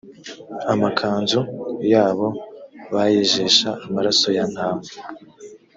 [0.73, 1.39] amakanzu
[1.91, 2.27] yabo
[2.93, 4.87] bayejesha amaraso ya ntama